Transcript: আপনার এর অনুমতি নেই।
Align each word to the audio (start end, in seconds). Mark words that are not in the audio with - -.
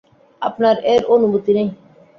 আপনার 0.41 0.75
এর 0.85 1.01
অনুমতি 1.13 1.51
নেই। 1.57 1.69